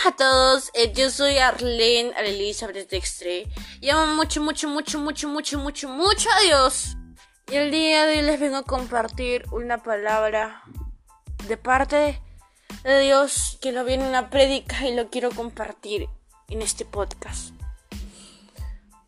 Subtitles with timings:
[0.00, 3.48] Hola a todos, eh, yo soy Arlene Elizabeth Dextre.
[3.80, 6.96] Y amo mucho, mucho, mucho, mucho, mucho, mucho, mucho a Dios.
[7.50, 10.62] Y el día de hoy les vengo a compartir una palabra
[11.48, 12.22] de parte
[12.84, 16.08] de Dios que lo viene en una prédica y lo quiero compartir
[16.48, 17.52] en este podcast.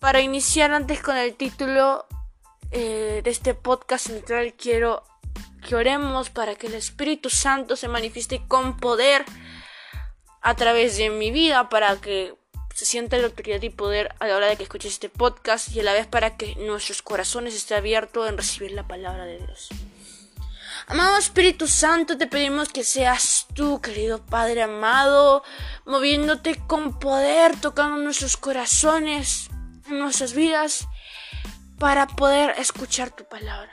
[0.00, 2.06] Para iniciar antes con el título
[2.72, 5.04] eh, de este podcast central quiero
[5.68, 9.24] que oremos para que el Espíritu Santo se manifieste con poder
[10.40, 12.34] a través de mi vida para que
[12.74, 15.80] se sienta la autoridad y poder a la hora de que escuches este podcast y
[15.80, 19.68] a la vez para que nuestros corazones estén abiertos en recibir la palabra de Dios.
[20.86, 25.44] Amado Espíritu Santo, te pedimos que seas tú, querido Padre amado,
[25.84, 29.50] moviéndote con poder, tocando nuestros corazones,
[29.88, 30.88] nuestras vidas,
[31.78, 33.72] para poder escuchar tu palabra.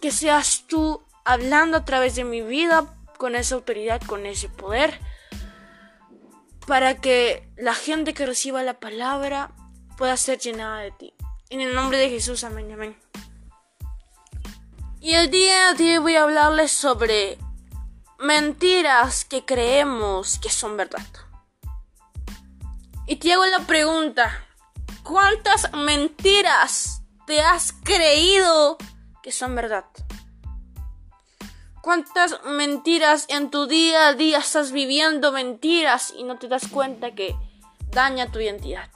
[0.00, 2.92] Que seas tú hablando a través de mi vida
[3.24, 5.00] con esa autoridad, con ese poder,
[6.66, 9.50] para que la gente que reciba la palabra
[9.96, 11.14] pueda ser llenada de ti.
[11.48, 12.94] En el nombre de Jesús, amén, amén.
[15.00, 17.38] Y el día de hoy voy a hablarles sobre
[18.18, 21.06] mentiras que creemos que son verdad.
[23.06, 24.46] Y te hago la pregunta,
[25.02, 28.76] ¿cuántas mentiras te has creído
[29.22, 29.86] que son verdad?
[31.84, 37.14] ¿Cuántas mentiras en tu día a día estás viviendo mentiras y no te das cuenta
[37.14, 37.36] que
[37.90, 38.90] daña tu identidad?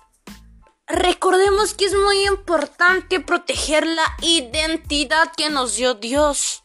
[0.86, 6.62] Recordemos que es muy importante proteger la identidad que nos dio Dios.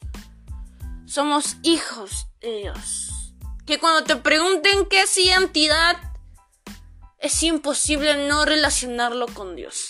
[1.06, 3.36] Somos hijos de Dios.
[3.66, 5.98] Que cuando te pregunten qué es identidad,
[7.20, 9.90] es imposible no relacionarlo con Dios.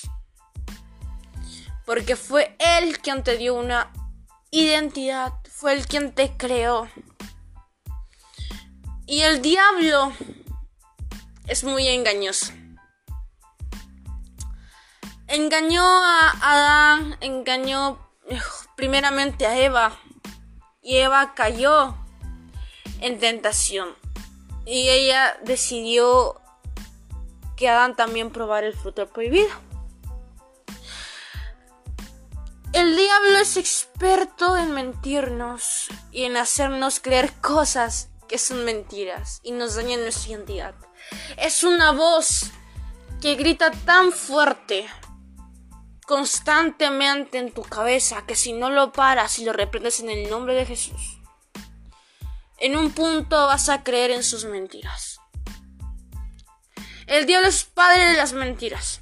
[1.86, 3.94] Porque fue Él quien te dio una
[4.50, 6.90] identidad fue el quien te creó.
[9.06, 10.12] Y el diablo
[11.48, 12.52] es muy engañoso.
[15.28, 17.98] Engañó a Adán, engañó
[18.76, 19.98] primeramente a Eva.
[20.82, 21.96] Y Eva cayó
[23.00, 23.96] en tentación.
[24.66, 26.42] Y ella decidió
[27.56, 29.48] que Adán también probara el fruto prohibido.
[32.74, 39.52] El diablo es experto en mentirnos y en hacernos creer cosas que son mentiras y
[39.52, 40.76] nos dañan nuestra identidad.
[41.38, 42.50] Es una voz
[43.22, 44.88] que grita tan fuerte
[46.08, 50.56] constantemente en tu cabeza que si no lo paras y lo reprendes en el nombre
[50.56, 51.22] de Jesús,
[52.58, 55.20] en un punto vas a creer en sus mentiras.
[57.06, 59.02] El diablo es padre de las mentiras.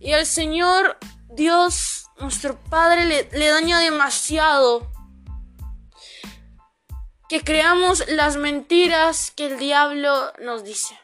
[0.00, 0.98] Y el Señor
[1.36, 4.90] Dios, nuestro Padre, le, daña demasiado
[7.28, 10.98] que creamos las mentiras que el diablo nos dice.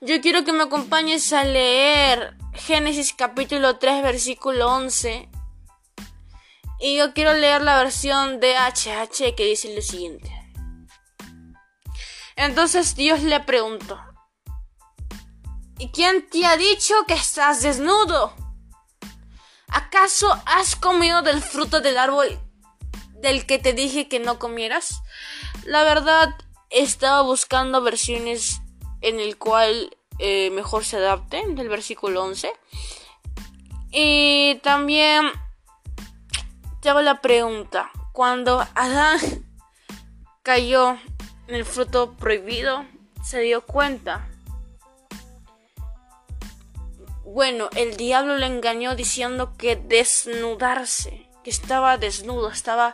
[0.00, 5.28] Yo quiero que me acompañes a leer Génesis capítulo 3 versículo 11.
[6.78, 10.30] Y yo quiero leer la versión de HH que dice lo siguiente.
[12.36, 13.98] Entonces Dios le preguntó,
[15.78, 18.32] ¿Y quién te ha dicho que estás desnudo?
[19.68, 22.38] ¿Acaso has comido del fruto del árbol
[23.20, 25.02] del que te dije que no comieras?
[25.64, 26.34] La verdad,
[26.70, 28.62] estaba buscando versiones
[29.02, 32.50] en el cual eh, mejor se adapten del versículo 11.
[33.90, 35.30] Y también
[36.80, 39.18] te hago la pregunta, cuando Adán
[40.42, 40.96] cayó
[41.48, 42.86] en el fruto prohibido,
[43.22, 44.26] se dio cuenta
[47.26, 52.92] bueno, el diablo le engañó diciendo que desnudarse, que estaba desnudo, estaba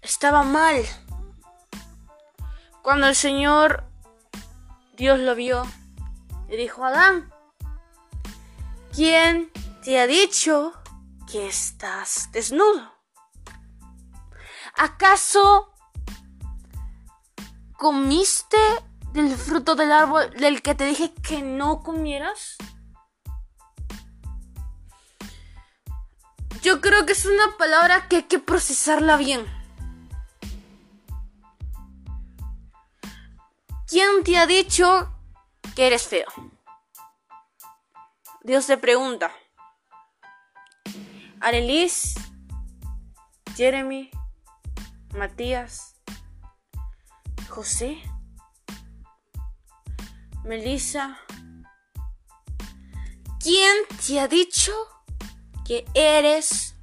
[0.00, 0.82] estaba mal.
[2.82, 3.84] Cuando el Señor
[4.96, 5.66] Dios lo vio,
[6.48, 7.32] le dijo a Adán,
[8.94, 9.52] ¿quién
[9.82, 10.72] te ha dicho
[11.30, 12.94] que estás desnudo?
[14.74, 15.70] ¿Acaso
[17.76, 18.58] comiste
[19.12, 22.56] del fruto del árbol del que te dije que no comieras?
[26.64, 29.44] Yo creo que es una palabra que hay que procesarla bien.
[33.86, 35.14] ¿Quién te ha dicho
[35.76, 36.26] que eres feo?
[38.44, 39.30] Dios te pregunta.
[41.38, 42.14] Arelis,
[43.56, 44.10] Jeremy,
[45.12, 46.00] Matías,
[47.50, 48.02] José,
[50.44, 51.18] Melissa.
[53.38, 53.76] ¿Quién
[54.06, 54.72] te ha dicho
[55.64, 56.74] que eres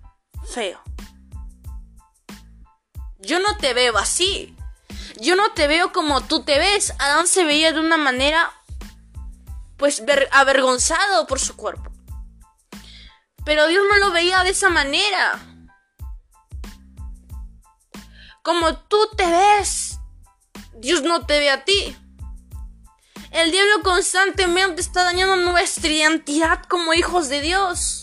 [0.54, 0.82] feo.
[3.20, 4.56] Yo no te veo así.
[5.20, 6.94] yo no te veo como tú te ves.
[6.98, 8.52] Adán se veía de una manera,
[9.78, 11.92] pues, avergonzado por su cuerpo.
[13.46, 15.40] Pero Dios no lo veía de esa manera.
[18.44, 20.00] Como tú te ves,
[20.74, 21.96] Dios no te ve a ti.
[23.30, 28.01] El diablo constantemente está dañando nuestra identidad como hijos de Dios.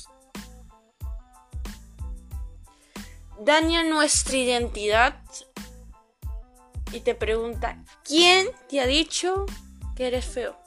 [3.40, 5.20] Daña nuestra identidad
[6.92, 9.46] y te pregunta, ¿quién te ha dicho
[9.94, 10.58] que eres feo?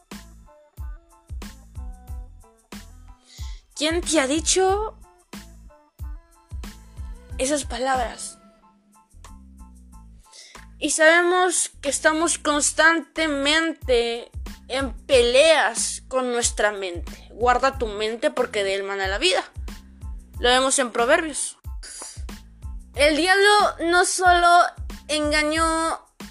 [3.75, 4.97] ¿Quién te ha dicho
[7.37, 8.37] esas palabras?
[10.79, 14.31] Y sabemos que estamos constantemente
[14.67, 17.27] en peleas con nuestra mente.
[17.31, 19.43] Guarda tu mente porque de él mana la vida.
[20.39, 21.60] Lo vemos en Proverbios.
[22.95, 23.49] El diablo
[23.89, 24.63] no solo
[25.07, 25.65] engañó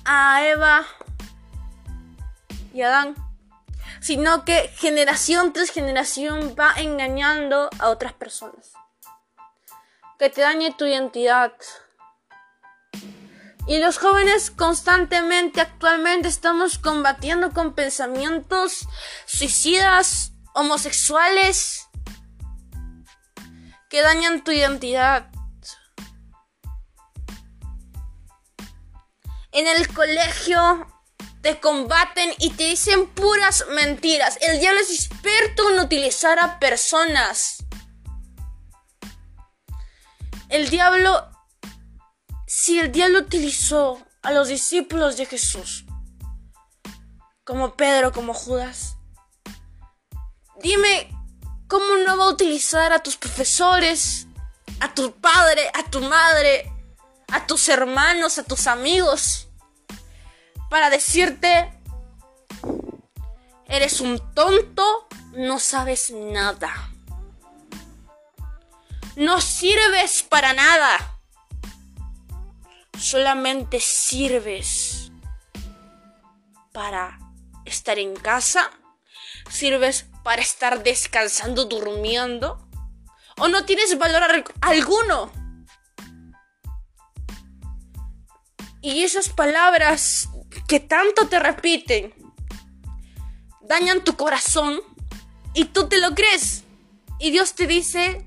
[0.05, 0.87] a Eva
[2.75, 3.15] y Adán,
[4.01, 8.73] sino que generación tras generación va engañando a otras personas.
[10.19, 11.53] Que te dañe tu identidad.
[13.67, 18.87] Y los jóvenes constantemente, actualmente, estamos combatiendo con pensamientos
[19.27, 21.89] suicidas, homosexuales,
[23.89, 25.30] que dañan tu identidad.
[29.53, 30.87] En el colegio
[31.43, 34.39] te combaten y te dicen puras mentiras.
[34.41, 37.65] El diablo es experto en utilizar a personas.
[40.49, 41.31] El diablo,
[42.47, 45.85] si el diablo utilizó a los discípulos de Jesús,
[47.45, 48.97] como Pedro, como Judas,
[50.63, 51.09] dime
[51.69, 54.27] cómo no va a utilizar a tus profesores,
[54.81, 56.71] a tu padre, a tu madre,
[57.33, 59.49] a tus hermanos, a tus amigos,
[60.69, 61.73] para decirte,
[63.67, 66.73] eres un tonto, no sabes nada.
[69.17, 71.21] No sirves para nada.
[72.99, 75.11] Solamente sirves
[76.73, 77.19] para
[77.65, 78.71] estar en casa.
[79.51, 82.67] Sirves para estar descansando, durmiendo.
[83.39, 85.40] O no tienes valor alguno.
[88.83, 90.29] Y esas palabras
[90.67, 92.15] que tanto te repiten
[93.63, 94.81] dañan tu corazón
[95.55, 96.65] y tú te lo crees.
[97.19, 98.27] Y Dios te dice,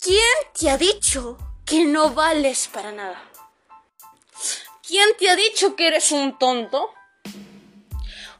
[0.00, 3.22] ¿quién te ha dicho que no vales para nada?
[4.86, 6.90] ¿Quién te ha dicho que eres un tonto?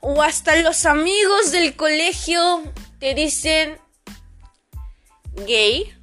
[0.00, 2.62] O hasta los amigos del colegio
[2.98, 3.78] te dicen
[5.46, 5.94] gay,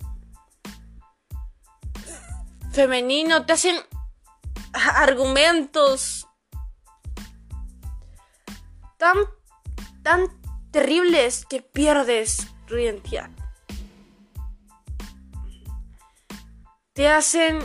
[2.72, 3.76] femenino, te hacen
[4.86, 6.28] argumentos
[8.98, 9.18] tan,
[10.04, 10.28] tan
[10.72, 13.30] terribles que pierdes tu identidad.
[16.94, 17.60] Te hacen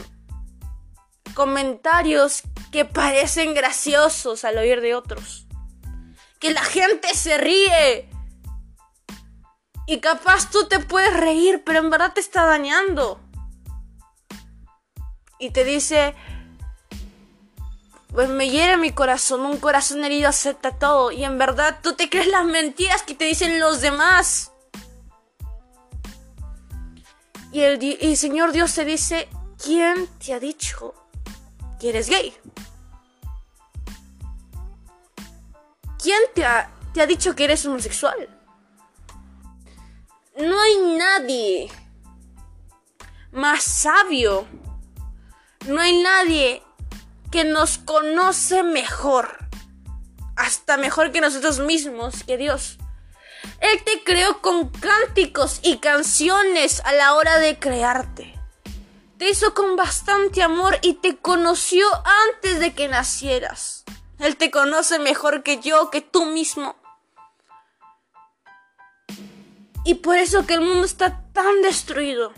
[1.35, 5.47] comentarios que parecen graciosos al oír de otros.
[6.38, 8.11] Que la gente se ríe.
[9.87, 13.21] Y capaz tú te puedes reír, pero en verdad te está dañando.
[15.38, 16.14] Y te dice,
[18.12, 22.11] pues me hiere mi corazón, un corazón herido acepta todo y en verdad tú te
[22.11, 24.52] crees las mentiras que te dicen los demás.
[27.52, 29.28] Y el, Señor Dios te dice,
[29.62, 30.95] ¿quién te ha dicho
[31.78, 32.35] que eres gay?
[36.02, 38.28] ¿Quién te ha, te ha dicho que eres homosexual?
[40.37, 41.71] No hay nadie
[43.33, 44.47] más sabio.
[45.66, 46.62] No hay nadie
[47.32, 49.38] que nos conoce mejor,
[50.36, 52.78] hasta mejor que nosotros mismos, que Dios.
[53.58, 58.38] Él te creó con cánticos y canciones a la hora de crearte.
[59.18, 61.86] Te hizo con bastante amor y te conoció
[62.28, 63.84] antes de que nacieras.
[64.18, 66.76] Él te conoce mejor que yo, que tú mismo.
[69.84, 72.32] Y por eso que el mundo está tan destruido,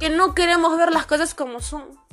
[0.00, 2.03] que no queremos ver las cosas como son.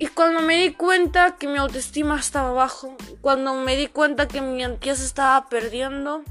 [0.00, 4.40] Y cuando me di cuenta que mi autoestima estaba bajo, cuando me di cuenta que
[4.40, 6.22] mi identidad se estaba perdiendo,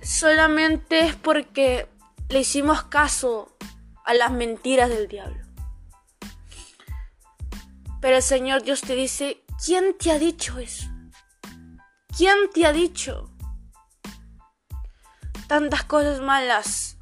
[0.00, 1.86] solamente es porque
[2.30, 3.54] le hicimos caso
[4.06, 5.44] a las mentiras del diablo.
[8.00, 10.86] Pero el Señor Dios te dice, ¿quién te ha dicho eso?
[12.16, 13.30] ¿Quién te ha dicho
[15.46, 16.95] tantas cosas malas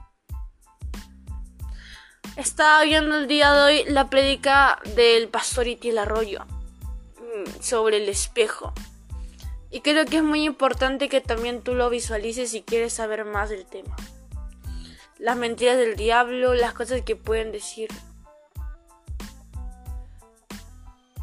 [2.37, 8.09] Estaba viendo el día de hoy la prédica del pastor Itiel Arroyo mm, sobre el
[8.09, 8.73] espejo.
[9.71, 13.51] Y creo que es muy importante que también tú lo visualices si quieres saber más
[13.51, 13.95] del tema.
[15.19, 17.89] Las mentiras del diablo, las cosas que pueden decir.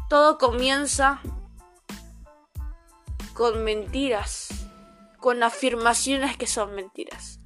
[0.08, 1.20] Todo comienza
[3.34, 4.48] con mentiras,
[5.18, 7.41] con afirmaciones que son mentiras.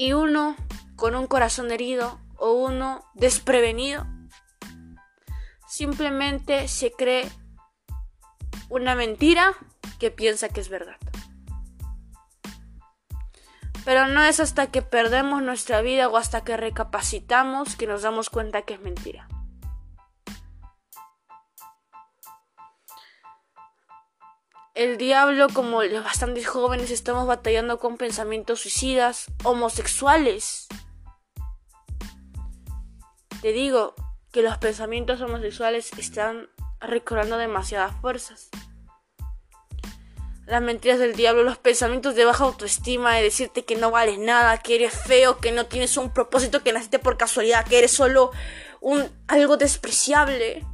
[0.00, 0.56] Y uno
[0.96, 4.06] con un corazón herido o uno desprevenido
[5.68, 7.30] simplemente se cree
[8.70, 9.52] una mentira
[9.98, 10.96] que piensa que es verdad.
[13.84, 18.30] Pero no es hasta que perdemos nuestra vida o hasta que recapacitamos que nos damos
[18.30, 19.28] cuenta que es mentira.
[24.74, 30.68] El diablo, como los bastantes jóvenes, estamos batallando con pensamientos suicidas, homosexuales.
[33.42, 33.94] Te digo
[34.30, 36.48] que los pensamientos homosexuales están
[36.80, 38.48] recobrando demasiadas fuerzas.
[40.46, 44.58] Las mentiras del diablo, los pensamientos de baja autoestima, de decirte que no vales nada,
[44.58, 48.30] que eres feo, que no tienes un propósito, que naciste por casualidad, que eres solo
[48.80, 50.64] un algo despreciable.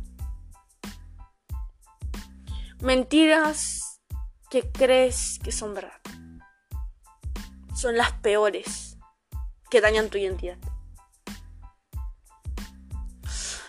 [2.80, 3.85] Mentiras
[4.50, 6.00] que crees que son verdad.
[7.74, 8.96] Son las peores
[9.70, 10.58] que dañan tu identidad.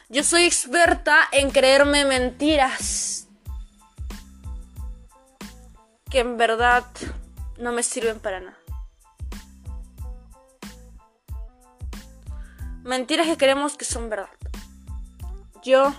[0.09, 3.27] Yo soy experta en creerme mentiras
[6.09, 6.85] que en verdad
[7.57, 8.57] no me sirven para nada.
[12.83, 14.29] Mentiras que creemos que son verdad.
[15.61, 15.93] Yo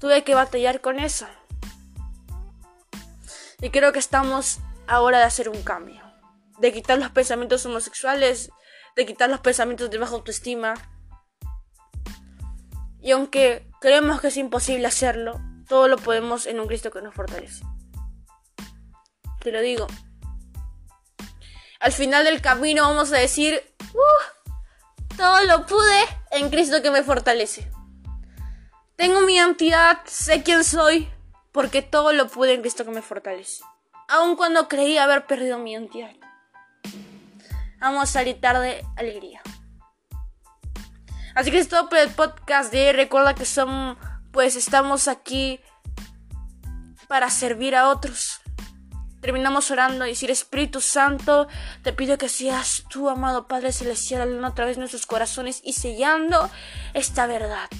[0.00, 1.28] tuve que batallar con eso.
[3.64, 6.02] Y creo que estamos ahora de hacer un cambio.
[6.58, 8.50] De quitar los pensamientos homosexuales,
[8.94, 10.74] de quitar los pensamientos de baja autoestima,
[13.00, 17.14] y aunque creemos que es imposible hacerlo, todo lo podemos en un Cristo que nos
[17.14, 17.64] fortalece.
[19.40, 19.86] Te lo digo.
[21.80, 23.62] Al final del camino vamos a decir,
[23.94, 26.02] uh, todo lo pude
[26.32, 27.70] en Cristo que me fortalece.
[28.96, 31.13] Tengo mi identidad, sé quién soy,
[31.54, 33.62] porque todo lo pude en Cristo que me fortalece.
[34.08, 36.10] Aun cuando creí haber perdido mi identidad.
[37.78, 39.40] Vamos a tarde, alegría.
[41.36, 42.92] Así que es todo por el podcast de hoy.
[42.92, 43.96] Recuerda que son,
[44.32, 45.60] pues estamos aquí
[47.06, 48.40] para servir a otros.
[49.20, 51.46] Terminamos orando y decir Espíritu Santo,
[51.82, 56.50] te pido que seas tú, amado Padre Celestial, a través de nuestros corazones y sellando
[56.94, 57.70] esta verdad.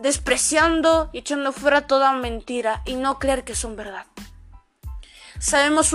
[0.00, 4.06] Despreciando y echando fuera toda mentira y no creer que son verdad.
[5.40, 5.94] Sabemos,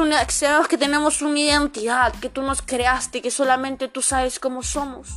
[0.70, 5.10] que tenemos una identidad que tú nos creaste que solamente tú sabes cómo somos.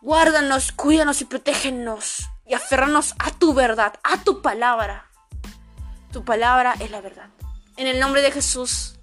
[0.00, 2.28] Guárdanos, cuídanos y protégenos.
[2.46, 5.10] Y aferranos a tu verdad, a tu palabra.
[6.12, 7.30] Tu palabra es la verdad.
[7.76, 8.98] En el nombre de Jesús.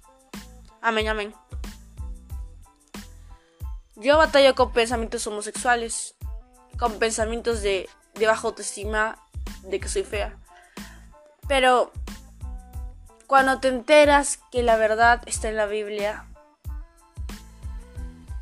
[0.80, 1.34] Amén, amén.
[3.96, 6.14] Yo batallo con pensamientos homosexuales,
[6.78, 9.18] con pensamientos de, de baja autoestima,
[9.62, 10.38] de que soy fea.
[11.48, 11.92] Pero
[13.26, 16.26] cuando te enteras que la verdad está en la Biblia,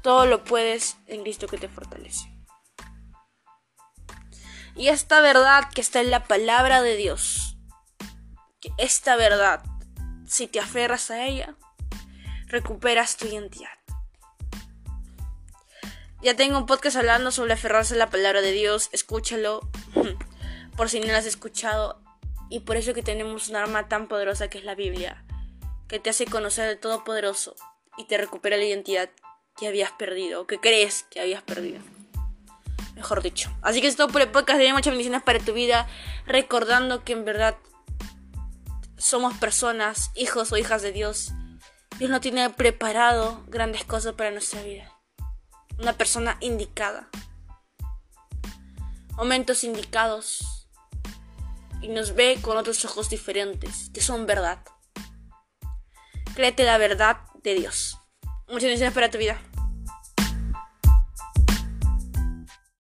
[0.03, 2.33] todo lo puedes en Cristo que te fortalece.
[4.77, 7.57] Y esta verdad que está en la palabra de Dios,
[8.61, 9.65] que esta verdad,
[10.27, 11.57] si te aferras a ella,
[12.47, 13.71] recuperas tu identidad.
[16.27, 19.61] Ya tengo un podcast hablando sobre aferrarse a la palabra de Dios, escúchalo
[20.77, 22.03] por si no lo has escuchado.
[22.51, 25.25] Y por eso que tenemos un arma tan poderosa que es la Biblia,
[25.87, 27.55] que te hace conocer al Todopoderoso
[27.97, 29.09] y te recupera la identidad
[29.57, 31.79] que habías perdido o que crees que habías perdido
[32.97, 33.49] mejor dicho.
[33.63, 34.59] Así que es todo por el podcast.
[34.59, 35.87] De muchas bendiciones para tu vida.
[36.27, 37.57] Recordando que en verdad
[38.99, 41.31] somos personas, hijos o hijas de Dios.
[42.01, 44.96] Dios no tiene preparado grandes cosas para nuestra vida.
[45.79, 47.09] Una persona indicada.
[49.17, 50.69] Momentos indicados.
[51.83, 54.59] Y nos ve con otros ojos diferentes, que son verdad.
[56.35, 57.99] Créete la verdad de Dios.
[58.49, 59.41] Muchas bendiciones para tu vida.